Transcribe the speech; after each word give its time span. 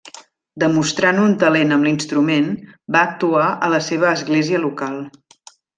Demostrant 0.61 1.19
un 1.25 1.35
talent 1.43 1.75
amb 1.75 1.87
l'instrument, 1.89 2.49
va 2.97 3.05
actuar 3.11 3.47
a 3.69 3.73
la 3.79 3.85
seva 3.93 4.13
església 4.19 4.67
local. 4.69 5.01